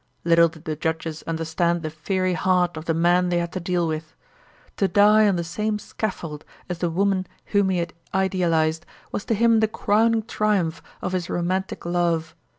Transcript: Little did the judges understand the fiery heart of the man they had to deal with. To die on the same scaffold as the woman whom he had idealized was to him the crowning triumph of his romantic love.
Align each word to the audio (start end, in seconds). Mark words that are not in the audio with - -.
Little 0.23 0.47
did 0.47 0.65
the 0.65 0.75
judges 0.75 1.21
understand 1.27 1.83
the 1.83 1.91
fiery 1.91 2.33
heart 2.33 2.75
of 2.75 2.85
the 2.85 2.93
man 2.95 3.29
they 3.29 3.37
had 3.37 3.51
to 3.51 3.59
deal 3.59 3.87
with. 3.87 4.15
To 4.77 4.87
die 4.87 5.27
on 5.27 5.35
the 5.35 5.43
same 5.43 5.77
scaffold 5.77 6.43
as 6.67 6.79
the 6.79 6.89
woman 6.89 7.27
whom 7.45 7.69
he 7.69 7.77
had 7.77 7.93
idealized 8.11 8.83
was 9.11 9.25
to 9.25 9.35
him 9.35 9.59
the 9.59 9.67
crowning 9.67 10.23
triumph 10.23 10.81
of 11.03 11.11
his 11.11 11.29
romantic 11.29 11.85
love. 11.85 12.33